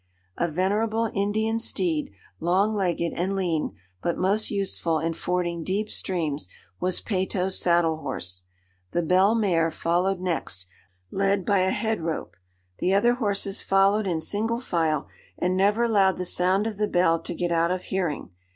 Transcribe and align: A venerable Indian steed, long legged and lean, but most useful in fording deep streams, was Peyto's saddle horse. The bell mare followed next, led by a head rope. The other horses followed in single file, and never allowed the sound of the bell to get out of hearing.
A 0.35 0.47
venerable 0.47 1.11
Indian 1.13 1.59
steed, 1.59 2.11
long 2.39 2.73
legged 2.73 3.13
and 3.15 3.35
lean, 3.35 3.75
but 4.01 4.17
most 4.17 4.49
useful 4.49 4.97
in 4.97 5.13
fording 5.13 5.63
deep 5.63 5.89
streams, 5.91 6.47
was 6.79 6.99
Peyto's 6.99 7.59
saddle 7.59 7.97
horse. 7.97 8.41
The 8.93 9.03
bell 9.03 9.35
mare 9.35 9.69
followed 9.69 10.19
next, 10.19 10.65
led 11.11 11.45
by 11.45 11.59
a 11.59 11.69
head 11.69 12.01
rope. 12.01 12.35
The 12.79 12.95
other 12.95 13.13
horses 13.13 13.61
followed 13.61 14.07
in 14.07 14.21
single 14.21 14.59
file, 14.59 15.07
and 15.37 15.55
never 15.55 15.83
allowed 15.83 16.17
the 16.17 16.25
sound 16.25 16.65
of 16.65 16.77
the 16.77 16.87
bell 16.87 17.19
to 17.19 17.35
get 17.35 17.51
out 17.51 17.69
of 17.69 17.83
hearing. 17.83 18.31